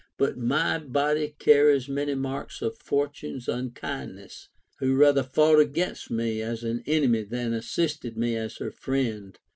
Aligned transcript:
But 0.17 0.35
my 0.35 0.79
body 0.79 1.35
carries 1.37 1.87
many 1.87 2.15
marks 2.15 2.63
of 2.63 2.75
Fortune's 2.75 3.47
unkindness, 3.47 4.49
who 4.79 4.95
rather 4.95 5.21
fought 5.21 5.59
against 5.59 6.09
me 6.09 6.41
as 6.41 6.63
an 6.63 6.81
enemy 6.87 7.21
than 7.21 7.53
assisted 7.53 8.17
me 8.17 8.35
as 8.35 8.57
her 8.57 8.71
friend. 8.71 9.37